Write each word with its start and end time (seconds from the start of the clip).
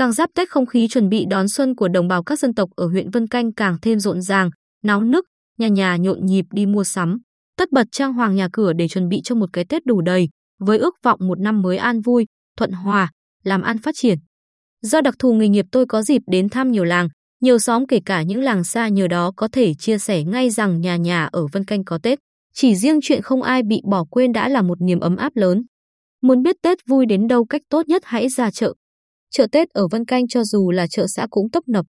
Càng 0.00 0.12
giáp 0.12 0.30
Tết 0.34 0.50
không 0.50 0.66
khí 0.66 0.88
chuẩn 0.88 1.08
bị 1.08 1.24
đón 1.30 1.48
xuân 1.48 1.74
của 1.74 1.88
đồng 1.88 2.08
bào 2.08 2.22
các 2.22 2.38
dân 2.38 2.54
tộc 2.54 2.70
ở 2.76 2.86
huyện 2.86 3.10
Vân 3.10 3.26
Canh 3.26 3.52
càng 3.52 3.76
thêm 3.82 3.98
rộn 4.00 4.22
ràng, 4.22 4.50
náo 4.84 5.02
nức, 5.02 5.24
nhà 5.58 5.68
nhà 5.68 5.96
nhộn 5.96 6.26
nhịp 6.26 6.44
đi 6.50 6.66
mua 6.66 6.84
sắm, 6.84 7.18
tất 7.56 7.72
bật 7.72 7.86
trang 7.92 8.12
hoàng 8.12 8.36
nhà 8.36 8.48
cửa 8.52 8.72
để 8.72 8.88
chuẩn 8.88 9.08
bị 9.08 9.20
cho 9.24 9.34
một 9.34 9.46
cái 9.52 9.64
Tết 9.64 9.86
đủ 9.86 10.00
đầy, 10.00 10.28
với 10.58 10.78
ước 10.78 10.94
vọng 11.02 11.20
một 11.22 11.40
năm 11.40 11.62
mới 11.62 11.76
an 11.76 12.00
vui, 12.00 12.26
thuận 12.56 12.72
hòa, 12.72 13.10
làm 13.44 13.62
ăn 13.62 13.78
phát 13.78 13.94
triển. 13.94 14.18
Do 14.82 15.00
đặc 15.00 15.14
thù 15.18 15.32
nghề 15.32 15.48
nghiệp 15.48 15.66
tôi 15.72 15.86
có 15.86 16.02
dịp 16.02 16.22
đến 16.26 16.48
thăm 16.48 16.70
nhiều 16.70 16.84
làng, 16.84 17.08
nhiều 17.40 17.58
xóm 17.58 17.86
kể 17.86 18.00
cả 18.04 18.22
những 18.22 18.42
làng 18.42 18.64
xa 18.64 18.88
nhờ 18.88 19.08
đó 19.08 19.32
có 19.36 19.48
thể 19.52 19.74
chia 19.74 19.98
sẻ 19.98 20.24
ngay 20.24 20.50
rằng 20.50 20.80
nhà 20.80 20.96
nhà 20.96 21.24
ở 21.32 21.46
Vân 21.52 21.64
Canh 21.64 21.84
có 21.84 21.98
Tết. 22.02 22.18
Chỉ 22.54 22.74
riêng 22.74 22.98
chuyện 23.02 23.22
không 23.22 23.42
ai 23.42 23.62
bị 23.62 23.80
bỏ 23.90 24.04
quên 24.10 24.32
đã 24.32 24.48
là 24.48 24.62
một 24.62 24.80
niềm 24.80 25.00
ấm 25.00 25.16
áp 25.16 25.36
lớn. 25.36 25.64
Muốn 26.22 26.42
biết 26.42 26.56
Tết 26.62 26.78
vui 26.86 27.06
đến 27.06 27.28
đâu 27.28 27.44
cách 27.44 27.62
tốt 27.68 27.88
nhất 27.88 28.02
hãy 28.04 28.28
ra 28.28 28.50
chợ. 28.50 28.74
Chợ 29.30 29.46
Tết 29.52 29.68
ở 29.68 29.88
Vân 29.88 30.04
Canh 30.04 30.28
cho 30.28 30.44
dù 30.44 30.70
là 30.70 30.86
chợ 30.86 31.06
xã 31.06 31.26
cũng 31.30 31.50
tấp 31.50 31.62
nập. 31.68 31.86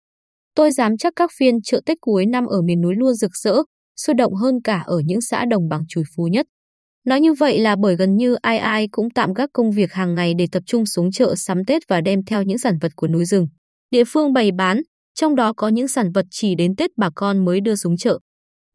Tôi 0.56 0.72
dám 0.72 0.98
chắc 0.98 1.14
các 1.16 1.32
phiên 1.38 1.62
chợ 1.64 1.82
Tết 1.86 1.98
cuối 2.02 2.26
năm 2.26 2.46
ở 2.46 2.62
miền 2.62 2.82
núi 2.82 2.94
luôn 2.98 3.14
rực 3.14 3.32
rỡ, 3.36 3.56
sôi 3.96 4.14
động 4.14 4.34
hơn 4.36 4.62
cả 4.64 4.84
ở 4.86 5.02
những 5.06 5.22
xã 5.22 5.46
đồng 5.46 5.70
bằng 5.70 5.82
chùi 5.90 6.04
phú 6.16 6.28
nhất. 6.32 6.46
Nói 7.06 7.22
như 7.22 7.34
vậy 7.34 7.60
là 7.60 7.76
bởi 7.82 7.96
gần 7.96 8.16
như 8.16 8.36
ai 8.42 8.58
ai 8.58 8.88
cũng 8.92 9.10
tạm 9.10 9.34
gác 9.34 9.50
công 9.54 9.72
việc 9.72 9.94
hàng 9.94 10.16
ngày 10.16 10.34
để 10.38 10.48
tập 10.52 10.64
trung 10.66 10.86
xuống 10.86 11.12
chợ 11.12 11.36
sắm 11.36 11.66
Tết 11.66 11.82
và 11.88 12.02
đem 12.02 12.20
theo 12.24 12.44
những 12.44 12.58
sản 12.58 12.78
vật 12.82 12.92
của 12.96 13.08
núi 13.08 13.26
rừng. 13.26 13.48
Địa 13.92 14.04
phương 14.08 14.34
bày 14.34 14.52
bán, 14.52 14.82
trong 15.16 15.36
đó 15.36 15.54
có 15.54 15.68
những 15.68 15.88
sản 15.88 16.12
vật 16.12 16.26
chỉ 16.30 16.56
đến 16.56 16.76
Tết 16.76 16.92
bà 16.98 17.10
con 17.16 17.46
mới 17.46 17.62
đưa 17.62 17.76
xuống 17.76 17.98
chợ. 17.98 18.20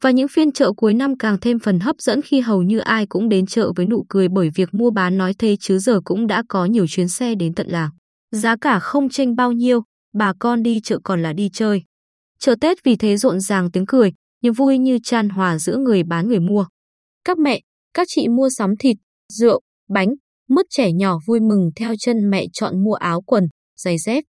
Và 0.02 0.10
những 0.10 0.28
phiên 0.28 0.52
chợ 0.52 0.72
cuối 0.76 0.94
năm 0.94 1.18
càng 1.18 1.36
thêm 1.40 1.58
phần 1.58 1.80
hấp 1.80 1.96
dẫn 1.98 2.22
khi 2.22 2.40
hầu 2.40 2.62
như 2.62 2.78
ai 2.78 3.06
cũng 3.06 3.28
đến 3.28 3.46
chợ 3.46 3.72
với 3.76 3.86
nụ 3.86 4.04
cười 4.08 4.28
bởi 4.28 4.50
việc 4.54 4.74
mua 4.74 4.90
bán 4.90 5.18
nói 5.18 5.32
thế 5.38 5.56
chứ 5.60 5.78
giờ 5.78 6.00
cũng 6.04 6.26
đã 6.26 6.42
có 6.48 6.64
nhiều 6.64 6.86
chuyến 6.88 7.08
xe 7.08 7.34
đến 7.34 7.54
tận 7.54 7.68
làng. 7.68 7.90
Giá 8.30 8.56
cả 8.60 8.78
không 8.78 9.08
chênh 9.08 9.36
bao 9.36 9.52
nhiêu, 9.52 9.82
bà 10.14 10.32
con 10.38 10.62
đi 10.62 10.80
chợ 10.80 10.98
còn 11.04 11.22
là 11.22 11.32
đi 11.32 11.50
chơi. 11.52 11.82
Chợ 12.38 12.54
Tết 12.60 12.84
vì 12.84 12.96
thế 12.96 13.16
rộn 13.16 13.40
ràng 13.40 13.70
tiếng 13.70 13.86
cười, 13.86 14.12
nhưng 14.42 14.52
vui 14.52 14.78
như 14.78 14.98
tràn 15.02 15.28
hòa 15.28 15.58
giữa 15.58 15.76
người 15.76 16.02
bán 16.02 16.28
người 16.28 16.40
mua. 16.40 16.66
Các 17.24 17.38
mẹ, 17.38 17.60
các 17.94 18.06
chị 18.10 18.28
mua 18.28 18.48
sắm 18.48 18.76
thịt, 18.76 18.96
rượu, 19.32 19.60
bánh, 19.88 20.08
mứt 20.48 20.66
trẻ 20.70 20.92
nhỏ 20.92 21.18
vui 21.26 21.40
mừng 21.40 21.70
theo 21.76 21.94
chân 21.98 22.30
mẹ 22.30 22.44
chọn 22.52 22.84
mua 22.84 22.94
áo 22.94 23.20
quần, 23.20 23.44
giày 23.76 23.98
dép. 23.98 24.24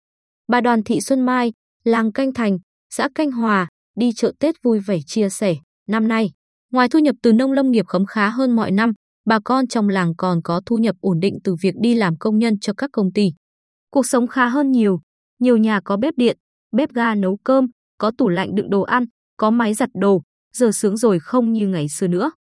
Bà 0.49 0.61
Đoàn 0.61 0.83
Thị 0.85 1.01
Xuân 1.01 1.21
Mai, 1.21 1.53
làng 1.85 2.13
Canh 2.13 2.33
Thành, 2.33 2.59
xã 2.91 3.09
Canh 3.15 3.31
Hòa, 3.31 3.69
đi 3.97 4.13
chợ 4.17 4.33
Tết 4.39 4.55
vui 4.63 4.81
vẻ 4.81 4.99
chia 5.07 5.29
sẻ. 5.29 5.57
Năm 5.89 6.09
nay, 6.09 6.31
ngoài 6.71 6.89
thu 6.89 6.99
nhập 6.99 7.17
từ 7.23 7.33
nông 7.33 7.53
lâm 7.53 7.71
nghiệp 7.71 7.87
khấm 7.87 8.07
khá 8.07 8.29
hơn 8.29 8.57
mọi 8.57 8.71
năm, 8.71 8.93
bà 9.25 9.39
con 9.45 9.67
trong 9.67 9.89
làng 9.89 10.17
còn 10.17 10.43
có 10.43 10.61
thu 10.67 10.77
nhập 10.77 10.97
ổn 11.01 11.21
định 11.21 11.39
từ 11.45 11.55
việc 11.63 11.75
đi 11.81 11.95
làm 11.95 12.17
công 12.17 12.39
nhân 12.39 12.59
cho 12.61 12.73
các 12.77 12.91
công 12.93 13.13
ty. 13.13 13.31
Cuộc 13.95 14.07
sống 14.07 14.27
khá 14.27 14.49
hơn 14.49 14.73
nhiều, 14.73 15.01
nhiều 15.39 15.57
nhà 15.57 15.81
có 15.81 15.97
bếp 15.97 16.15
điện, 16.17 16.37
bếp 16.77 16.93
ga 16.93 17.15
nấu 17.15 17.39
cơm, 17.45 17.67
có 17.99 18.13
tủ 18.19 18.29
lạnh 18.29 18.55
đựng 18.55 18.71
đồ 18.71 18.83
ăn, 18.83 19.05
có 19.37 19.51
máy 19.51 19.75
giặt 19.75 19.89
đồ, 19.95 20.23
giờ 20.55 20.71
sướng 20.73 20.97
rồi 20.97 21.19
không 21.19 21.53
như 21.53 21.69
ngày 21.69 21.89
xưa 21.89 22.09
nữa. 22.09 22.31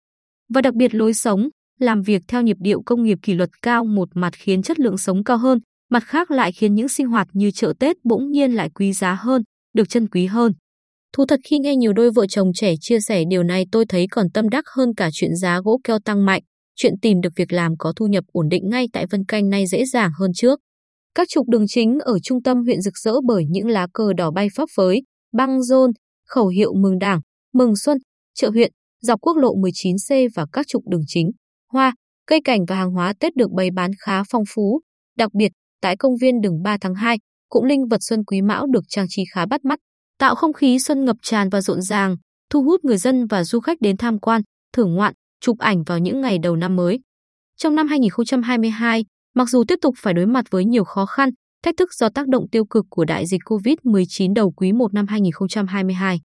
Và 0.54 0.60
đặc 0.60 0.74
biệt 0.74 0.94
lối 0.94 1.14
sống, 1.14 1.48
làm 1.80 2.02
việc 2.02 2.22
theo 2.28 2.42
nhịp 2.42 2.56
điệu 2.60 2.82
công 2.86 3.02
nghiệp 3.02 3.18
kỷ 3.22 3.34
luật 3.34 3.50
cao 3.62 3.84
một 3.84 4.08
mặt 4.14 4.32
khiến 4.36 4.62
chất 4.62 4.80
lượng 4.80 4.98
sống 4.98 5.24
cao 5.24 5.36
hơn, 5.36 5.58
mặt 5.90 6.04
khác 6.04 6.30
lại 6.30 6.52
khiến 6.52 6.74
những 6.74 6.88
sinh 6.88 7.06
hoạt 7.06 7.28
như 7.32 7.50
chợ 7.50 7.72
Tết 7.78 7.96
bỗng 8.04 8.30
nhiên 8.30 8.52
lại 8.52 8.70
quý 8.74 8.92
giá 8.92 9.14
hơn, 9.14 9.42
được 9.74 9.88
trân 9.88 10.08
quý 10.08 10.26
hơn. 10.26 10.52
Thú 11.16 11.26
thật 11.26 11.40
khi 11.44 11.58
nghe 11.58 11.76
nhiều 11.76 11.92
đôi 11.92 12.10
vợ 12.10 12.26
chồng 12.26 12.52
trẻ 12.54 12.74
chia 12.80 13.00
sẻ 13.00 13.24
điều 13.30 13.42
này 13.42 13.66
tôi 13.72 13.84
thấy 13.88 14.06
còn 14.10 14.30
tâm 14.30 14.48
đắc 14.48 14.64
hơn 14.76 14.94
cả 14.94 15.10
chuyện 15.12 15.36
giá 15.36 15.60
gỗ 15.64 15.80
keo 15.84 15.98
tăng 15.98 16.26
mạnh, 16.26 16.42
chuyện 16.76 16.94
tìm 17.02 17.20
được 17.20 17.32
việc 17.36 17.52
làm 17.52 17.76
có 17.78 17.92
thu 17.96 18.06
nhập 18.06 18.24
ổn 18.32 18.48
định 18.48 18.68
ngay 18.68 18.88
tại 18.92 19.06
Vân 19.10 19.24
Canh 19.24 19.50
nay 19.50 19.66
dễ 19.66 19.84
dàng 19.84 20.10
hơn 20.18 20.30
trước. 20.34 20.60
Các 21.14 21.28
trục 21.28 21.48
đường 21.48 21.66
chính 21.68 21.98
ở 21.98 22.18
trung 22.18 22.42
tâm 22.42 22.62
huyện 22.64 22.80
rực 22.80 22.98
rỡ 22.98 23.12
bởi 23.26 23.44
những 23.50 23.68
lá 23.68 23.86
cờ 23.92 24.12
đỏ 24.12 24.30
bay 24.30 24.48
phấp 24.56 24.68
phới, 24.76 25.02
băng 25.32 25.62
rôn, 25.62 25.90
khẩu 26.26 26.48
hiệu 26.48 26.74
mừng 26.74 26.98
đảng, 26.98 27.20
mừng 27.52 27.76
xuân, 27.76 27.98
chợ 28.34 28.50
huyện, 28.50 28.72
dọc 29.02 29.20
quốc 29.20 29.36
lộ 29.36 29.54
19C 29.54 30.28
và 30.34 30.46
các 30.52 30.66
trục 30.68 30.82
đường 30.88 31.02
chính. 31.06 31.30
Hoa, 31.72 31.94
cây 32.26 32.40
cảnh 32.44 32.60
và 32.68 32.76
hàng 32.76 32.90
hóa 32.90 33.14
Tết 33.20 33.36
được 33.36 33.50
bày 33.56 33.70
bán 33.70 33.90
khá 33.98 34.22
phong 34.30 34.44
phú. 34.54 34.80
Đặc 35.16 35.34
biệt, 35.34 35.52
tại 35.80 35.96
công 35.96 36.16
viên 36.20 36.40
đường 36.40 36.62
3 36.62 36.76
tháng 36.80 36.94
2, 36.94 37.18
cũng 37.48 37.64
linh 37.64 37.88
vật 37.90 37.98
xuân 38.00 38.24
quý 38.24 38.42
mão 38.42 38.66
được 38.66 38.84
trang 38.88 39.06
trí 39.08 39.24
khá 39.34 39.46
bắt 39.46 39.64
mắt, 39.64 39.78
tạo 40.18 40.34
không 40.34 40.52
khí 40.52 40.78
xuân 40.78 41.04
ngập 41.04 41.16
tràn 41.22 41.48
và 41.48 41.60
rộn 41.60 41.82
ràng, 41.82 42.16
thu 42.50 42.62
hút 42.62 42.84
người 42.84 42.96
dân 42.98 43.26
và 43.26 43.44
du 43.44 43.60
khách 43.60 43.80
đến 43.80 43.96
tham 43.96 44.18
quan, 44.18 44.42
thưởng 44.72 44.94
ngoạn, 44.94 45.14
chụp 45.40 45.58
ảnh 45.58 45.82
vào 45.82 45.98
những 45.98 46.20
ngày 46.20 46.38
đầu 46.38 46.56
năm 46.56 46.76
mới. 46.76 47.00
Trong 47.56 47.74
năm 47.74 47.88
2022, 47.88 49.04
mặc 49.34 49.48
dù 49.48 49.64
tiếp 49.68 49.78
tục 49.82 49.94
phải 49.98 50.14
đối 50.14 50.26
mặt 50.26 50.44
với 50.50 50.64
nhiều 50.64 50.84
khó 50.84 51.06
khăn, 51.06 51.30
thách 51.62 51.74
thức 51.76 51.94
do 51.94 52.08
tác 52.08 52.28
động 52.28 52.48
tiêu 52.48 52.64
cực 52.64 52.86
của 52.90 53.04
đại 53.04 53.26
dịch 53.26 53.40
COVID-19 53.44 54.34
đầu 54.34 54.50
quý 54.50 54.72
1 54.72 54.94
năm 54.94 55.06
2022. 55.06 56.20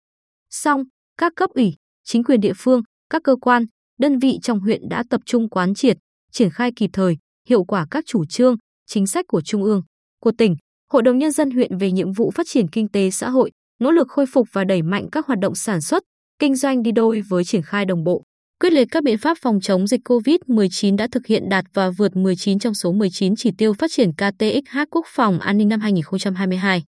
Song, 0.49 0.83
các 1.17 1.33
cấp 1.35 1.49
ủy, 1.49 1.75
chính 2.03 2.23
quyền 2.23 2.41
địa 2.41 2.53
phương, 2.57 2.81
các 3.09 3.21
cơ 3.23 3.35
quan, 3.41 3.65
đơn 3.99 4.19
vị 4.19 4.39
trong 4.41 4.59
huyện 4.59 4.89
đã 4.89 5.03
tập 5.09 5.21
trung 5.25 5.49
quán 5.49 5.73
triệt, 5.73 5.97
triển 6.31 6.49
khai 6.49 6.71
kịp 6.75 6.89
thời, 6.94 7.17
hiệu 7.49 7.63
quả 7.63 7.88
các 7.91 8.03
chủ 8.07 8.25
trương, 8.25 8.55
chính 8.88 9.07
sách 9.07 9.25
của 9.27 9.41
Trung 9.41 9.63
ương, 9.63 9.81
của 10.21 10.31
tỉnh, 10.38 10.55
Hội 10.91 11.01
đồng 11.03 11.17
Nhân 11.17 11.31
dân 11.31 11.51
huyện 11.51 11.77
về 11.77 11.91
nhiệm 11.91 12.11
vụ 12.11 12.31
phát 12.31 12.47
triển 12.49 12.67
kinh 12.67 12.88
tế 12.88 13.11
xã 13.11 13.29
hội, 13.29 13.51
nỗ 13.79 13.91
lực 13.91 14.07
khôi 14.09 14.25
phục 14.25 14.47
và 14.51 14.63
đẩy 14.63 14.81
mạnh 14.81 15.07
các 15.11 15.27
hoạt 15.27 15.39
động 15.39 15.55
sản 15.55 15.81
xuất, 15.81 16.03
kinh 16.39 16.55
doanh 16.55 16.83
đi 16.83 16.91
đôi 16.91 17.21
với 17.21 17.44
triển 17.44 17.61
khai 17.61 17.85
đồng 17.85 18.03
bộ. 18.03 18.23
Quyết 18.61 18.73
liệt 18.73 18.88
các 18.91 19.03
biện 19.03 19.17
pháp 19.17 19.38
phòng 19.41 19.59
chống 19.61 19.88
dịch 19.88 20.01
COVID-19 20.09 20.95
đã 20.95 21.07
thực 21.11 21.25
hiện 21.27 21.49
đạt 21.49 21.66
và 21.73 21.89
vượt 21.89 22.16
19 22.16 22.59
trong 22.59 22.73
số 22.73 22.91
19 22.91 23.35
chỉ 23.35 23.51
tiêu 23.57 23.73
phát 23.73 23.91
triển 23.91 24.11
KTXH 24.11 24.77
quốc 24.91 25.05
phòng 25.07 25.39
an 25.39 25.57
ninh 25.57 25.67
năm 25.67 25.79
2022. 25.79 26.83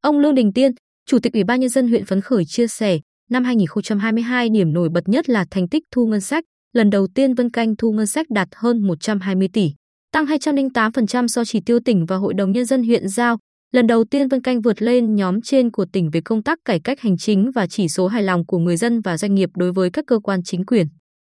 Ông 0.00 0.18
Lương 0.18 0.34
Đình 0.34 0.52
Tiên, 0.52 0.72
Chủ 1.06 1.18
tịch 1.18 1.32
Ủy 1.32 1.44
ban 1.44 1.60
Nhân 1.60 1.68
dân 1.68 1.88
huyện 1.88 2.04
phấn 2.04 2.20
khởi 2.20 2.44
chia 2.44 2.66
sẻ, 2.66 2.98
năm 3.30 3.44
2022 3.44 4.48
điểm 4.48 4.72
nổi 4.72 4.88
bật 4.88 5.08
nhất 5.08 5.28
là 5.28 5.44
thành 5.50 5.68
tích 5.68 5.82
thu 5.90 6.06
ngân 6.06 6.20
sách, 6.20 6.44
lần 6.72 6.90
đầu 6.90 7.06
tiên 7.14 7.34
Vân 7.34 7.50
Canh 7.50 7.76
thu 7.76 7.92
ngân 7.92 8.06
sách 8.06 8.26
đạt 8.30 8.48
hơn 8.54 8.86
120 8.86 9.48
tỷ, 9.52 9.70
tăng 10.12 10.26
208% 10.26 11.26
so 11.26 11.44
chỉ 11.44 11.60
tiêu 11.66 11.78
tỉnh 11.84 12.06
và 12.06 12.16
Hội 12.16 12.34
đồng 12.34 12.52
Nhân 12.52 12.64
dân 12.64 12.82
huyện 12.82 13.08
giao. 13.08 13.38
Lần 13.72 13.86
đầu 13.86 14.04
tiên 14.04 14.28
Vân 14.28 14.42
Canh 14.42 14.60
vượt 14.60 14.82
lên 14.82 15.14
nhóm 15.14 15.42
trên 15.42 15.70
của 15.70 15.86
tỉnh 15.92 16.10
về 16.10 16.20
công 16.24 16.42
tác 16.42 16.58
cải 16.64 16.80
cách 16.80 17.00
hành 17.00 17.16
chính 17.16 17.50
và 17.54 17.66
chỉ 17.66 17.88
số 17.88 18.06
hài 18.06 18.22
lòng 18.22 18.46
của 18.46 18.58
người 18.58 18.76
dân 18.76 19.00
và 19.00 19.18
doanh 19.18 19.34
nghiệp 19.34 19.50
đối 19.56 19.72
với 19.72 19.90
các 19.90 20.04
cơ 20.06 20.18
quan 20.18 20.42
chính 20.42 20.66
quyền. 20.66 20.86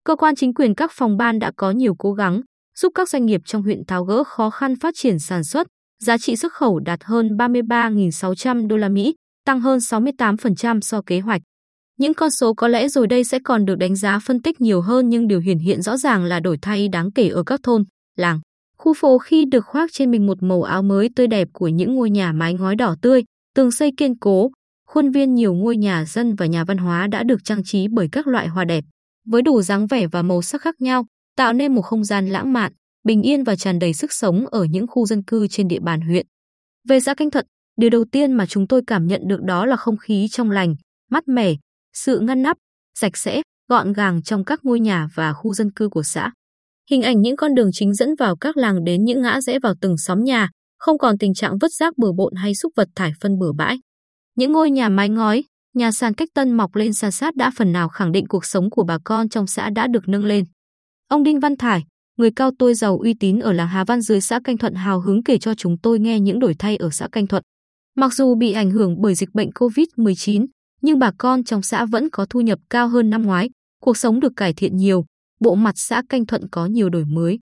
Cơ 0.04 0.16
quan 0.16 0.34
chính 0.34 0.54
quyền 0.54 0.74
các 0.74 0.90
phòng 0.94 1.16
ban 1.16 1.38
đã 1.38 1.52
có 1.56 1.70
nhiều 1.70 1.94
cố 1.98 2.12
gắng, 2.12 2.40
giúp 2.78 2.92
các 2.94 3.08
doanh 3.08 3.26
nghiệp 3.26 3.40
trong 3.44 3.62
huyện 3.62 3.84
tháo 3.84 4.04
gỡ 4.04 4.24
khó 4.24 4.50
khăn 4.50 4.76
phát 4.76 4.94
triển 4.96 5.18
sản 5.18 5.44
xuất, 5.44 5.66
giá 6.04 6.18
trị 6.18 6.36
xuất 6.36 6.52
khẩu 6.52 6.80
đạt 6.80 7.04
hơn 7.04 7.28
33.600 7.36 8.66
đô 8.66 8.76
la 8.76 8.88
Mỹ, 8.88 9.14
tăng 9.44 9.60
hơn 9.60 9.78
68% 9.78 10.80
so 10.80 11.02
kế 11.06 11.20
hoạch. 11.20 11.42
Những 11.98 12.14
con 12.14 12.30
số 12.30 12.54
có 12.54 12.68
lẽ 12.68 12.88
rồi 12.88 13.06
đây 13.06 13.24
sẽ 13.24 13.38
còn 13.44 13.64
được 13.64 13.74
đánh 13.74 13.96
giá 13.96 14.18
phân 14.18 14.42
tích 14.42 14.60
nhiều 14.60 14.80
hơn 14.80 15.08
nhưng 15.08 15.28
điều 15.28 15.40
hiển 15.40 15.58
hiện 15.58 15.82
rõ 15.82 15.96
ràng 15.96 16.24
là 16.24 16.40
đổi 16.40 16.58
thay 16.62 16.88
đáng 16.88 17.12
kể 17.12 17.28
ở 17.28 17.42
các 17.42 17.60
thôn, 17.62 17.84
làng. 18.16 18.40
Khu 18.78 18.94
phố 18.94 19.18
khi 19.18 19.44
được 19.44 19.66
khoác 19.66 19.90
trên 19.92 20.10
mình 20.10 20.26
một 20.26 20.42
màu 20.42 20.62
áo 20.62 20.82
mới 20.82 21.08
tươi 21.16 21.26
đẹp 21.26 21.48
của 21.52 21.68
những 21.68 21.94
ngôi 21.94 22.10
nhà 22.10 22.32
mái 22.32 22.54
ngói 22.54 22.76
đỏ 22.76 22.94
tươi, 23.02 23.22
tường 23.54 23.70
xây 23.70 23.92
kiên 23.96 24.18
cố, 24.18 24.50
khuôn 24.86 25.10
viên 25.10 25.34
nhiều 25.34 25.54
ngôi 25.54 25.76
nhà 25.76 26.04
dân 26.04 26.34
và 26.34 26.46
nhà 26.46 26.64
văn 26.64 26.78
hóa 26.78 27.06
đã 27.06 27.22
được 27.22 27.44
trang 27.44 27.64
trí 27.64 27.88
bởi 27.88 28.08
các 28.12 28.26
loại 28.26 28.48
hoa 28.48 28.64
đẹp, 28.64 28.84
với 29.30 29.42
đủ 29.42 29.62
dáng 29.62 29.86
vẻ 29.86 30.06
và 30.06 30.22
màu 30.22 30.42
sắc 30.42 30.62
khác 30.62 30.80
nhau, 30.80 31.06
tạo 31.36 31.52
nên 31.52 31.74
một 31.74 31.82
không 31.82 32.04
gian 32.04 32.28
lãng 32.28 32.52
mạn, 32.52 32.72
bình 33.04 33.22
yên 33.22 33.44
và 33.44 33.56
tràn 33.56 33.78
đầy 33.78 33.94
sức 33.94 34.12
sống 34.12 34.46
ở 34.46 34.64
những 34.64 34.86
khu 34.86 35.06
dân 35.06 35.22
cư 35.22 35.46
trên 35.48 35.68
địa 35.68 35.80
bàn 35.80 36.00
huyện. 36.00 36.26
Về 36.88 37.00
xã 37.00 37.14
Canh 37.14 37.30
Thuận, 37.30 37.46
điều 37.76 37.90
đầu 37.90 38.04
tiên 38.12 38.32
mà 38.32 38.46
chúng 38.46 38.66
tôi 38.66 38.82
cảm 38.86 39.06
nhận 39.06 39.20
được 39.28 39.42
đó 39.42 39.66
là 39.66 39.76
không 39.76 39.96
khí 39.96 40.28
trong 40.30 40.50
lành, 40.50 40.74
mát 41.10 41.28
mẻ, 41.28 41.54
sự 41.92 42.20
ngăn 42.20 42.42
nắp, 42.42 42.56
sạch 42.98 43.16
sẽ, 43.16 43.42
gọn 43.68 43.92
gàng 43.92 44.22
trong 44.22 44.44
các 44.44 44.60
ngôi 44.62 44.80
nhà 44.80 45.08
và 45.14 45.32
khu 45.32 45.54
dân 45.54 45.72
cư 45.72 45.88
của 45.88 46.02
xã. 46.02 46.30
Hình 46.90 47.02
ảnh 47.02 47.20
những 47.20 47.36
con 47.36 47.54
đường 47.54 47.70
chính 47.72 47.94
dẫn 47.94 48.14
vào 48.18 48.36
các 48.36 48.56
làng 48.56 48.84
đến 48.84 49.04
những 49.04 49.22
ngã 49.22 49.40
rẽ 49.40 49.58
vào 49.58 49.74
từng 49.80 49.98
xóm 49.98 50.24
nhà, 50.24 50.50
không 50.78 50.98
còn 50.98 51.18
tình 51.18 51.34
trạng 51.34 51.58
vứt 51.58 51.72
rác 51.72 51.98
bừa 51.98 52.12
bộn 52.12 52.34
hay 52.34 52.54
xúc 52.54 52.72
vật 52.76 52.88
thải 52.94 53.12
phân 53.20 53.38
bừa 53.38 53.52
bãi. 53.52 53.78
Những 54.36 54.52
ngôi 54.52 54.70
nhà 54.70 54.88
mái 54.88 55.08
ngói, 55.08 55.44
nhà 55.74 55.92
sàn 55.92 56.14
cách 56.14 56.28
tân 56.34 56.52
mọc 56.52 56.76
lên 56.76 56.92
san 56.92 57.10
sát 57.10 57.36
đã 57.36 57.50
phần 57.56 57.72
nào 57.72 57.88
khẳng 57.88 58.12
định 58.12 58.26
cuộc 58.26 58.44
sống 58.44 58.70
của 58.70 58.84
bà 58.84 58.98
con 59.04 59.28
trong 59.28 59.46
xã 59.46 59.70
đã 59.70 59.86
được 59.86 60.08
nâng 60.08 60.24
lên. 60.24 60.44
Ông 61.08 61.22
Đinh 61.22 61.40
Văn 61.40 61.56
Thải, 61.56 61.84
người 62.18 62.30
cao 62.36 62.50
tôi 62.58 62.74
giàu 62.74 62.98
uy 62.98 63.14
tín 63.14 63.38
ở 63.38 63.52
làng 63.52 63.68
Hà 63.68 63.84
Văn 63.84 64.00
dưới 64.00 64.20
xã 64.20 64.40
Canh 64.44 64.58
Thuận 64.58 64.74
hào 64.74 65.00
hứng 65.00 65.22
kể 65.22 65.38
cho 65.38 65.54
chúng 65.54 65.78
tôi 65.82 65.98
nghe 65.98 66.20
những 66.20 66.38
đổi 66.38 66.54
thay 66.58 66.76
ở 66.76 66.90
xã 66.90 67.08
Canh 67.12 67.26
Thuận. 67.26 67.42
Mặc 67.96 68.14
dù 68.14 68.34
bị 68.34 68.52
ảnh 68.52 68.70
hưởng 68.70 69.00
bởi 69.00 69.14
dịch 69.14 69.28
bệnh 69.34 69.50
COVID-19, 69.50 70.46
nhưng 70.82 70.98
bà 70.98 71.10
con 71.18 71.44
trong 71.44 71.62
xã 71.62 71.84
vẫn 71.84 72.10
có 72.10 72.26
thu 72.30 72.40
nhập 72.40 72.58
cao 72.70 72.88
hơn 72.88 73.10
năm 73.10 73.22
ngoái, 73.22 73.50
cuộc 73.80 73.96
sống 73.96 74.20
được 74.20 74.32
cải 74.36 74.52
thiện 74.52 74.76
nhiều, 74.76 75.04
bộ 75.40 75.54
mặt 75.54 75.74
xã 75.76 76.02
Canh 76.08 76.26
Thuận 76.26 76.48
có 76.50 76.66
nhiều 76.66 76.90
đổi 76.90 77.04
mới. 77.04 77.38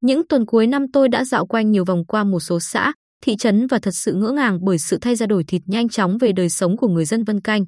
Những 0.00 0.22
tuần 0.28 0.46
cuối 0.46 0.66
năm 0.66 0.92
tôi 0.92 1.08
đã 1.08 1.24
dạo 1.24 1.46
quanh 1.46 1.70
nhiều 1.70 1.84
vòng 1.84 2.04
qua 2.04 2.24
một 2.24 2.40
số 2.40 2.60
xã, 2.60 2.92
thị 3.22 3.36
trấn 3.36 3.66
và 3.66 3.78
thật 3.78 3.94
sự 3.94 4.12
ngỡ 4.12 4.30
ngàng 4.32 4.58
bởi 4.64 4.78
sự 4.78 4.98
thay 5.00 5.16
ra 5.16 5.26
đổi 5.26 5.44
thịt 5.44 5.62
nhanh 5.66 5.88
chóng 5.88 6.18
về 6.18 6.32
đời 6.32 6.48
sống 6.48 6.76
của 6.76 6.88
người 6.88 7.04
dân 7.04 7.24
Vân 7.24 7.40
Canh. 7.40 7.64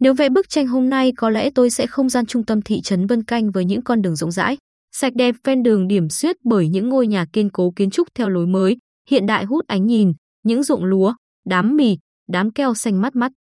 Nếu 0.00 0.14
vẽ 0.14 0.28
bức 0.28 0.48
tranh 0.48 0.66
hôm 0.66 0.90
nay 0.90 1.12
có 1.16 1.30
lẽ 1.30 1.50
tôi 1.54 1.70
sẽ 1.70 1.86
không 1.86 2.08
gian 2.08 2.26
trung 2.26 2.44
tâm 2.44 2.62
thị 2.62 2.80
trấn 2.80 3.06
Vân 3.06 3.24
Canh 3.24 3.50
với 3.50 3.64
những 3.64 3.82
con 3.82 4.02
đường 4.02 4.16
rộng 4.16 4.30
rãi, 4.30 4.56
sạch 4.92 5.12
đẹp 5.16 5.34
ven 5.44 5.62
đường 5.62 5.88
điểm 5.88 6.08
xuyết 6.08 6.36
bởi 6.44 6.68
những 6.68 6.88
ngôi 6.88 7.06
nhà 7.06 7.26
kiên 7.32 7.50
cố 7.50 7.72
kiến 7.76 7.90
trúc 7.90 8.08
theo 8.14 8.28
lối 8.28 8.46
mới, 8.46 8.76
hiện 9.10 9.26
đại 9.26 9.44
hút 9.44 9.66
ánh 9.66 9.86
nhìn, 9.86 10.12
những 10.42 10.62
ruộng 10.62 10.84
lúa, 10.84 11.14
đám 11.46 11.76
mì, 11.76 11.98
đám 12.28 12.50
keo 12.50 12.74
xanh 12.74 13.00
mắt 13.02 13.16
mắt. 13.16 13.32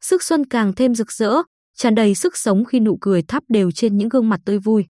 Sức 0.00 0.22
xuân 0.22 0.44
càng 0.46 0.72
thêm 0.72 0.94
rực 0.94 1.12
rỡ, 1.12 1.32
tràn 1.76 1.94
đầy 1.94 2.14
sức 2.14 2.36
sống 2.36 2.64
khi 2.64 2.80
nụ 2.80 2.98
cười 3.00 3.22
thắp 3.22 3.42
đều 3.48 3.70
trên 3.70 3.96
những 3.96 4.08
gương 4.08 4.28
mặt 4.28 4.40
tươi 4.44 4.58
vui. 4.58 4.86